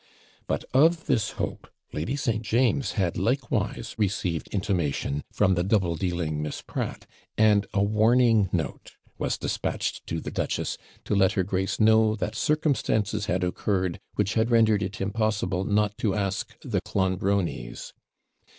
[0.47, 2.41] But of this hope Lady St.
[2.41, 7.05] James had likewise received intimation from the double dealing Miss Pratt;
[7.37, 12.33] and a warning note was despatched to the duchess to let her grace know that
[12.33, 17.93] circumstances had occurred which had rendered it impossible not to ask THE CLONBRONIES.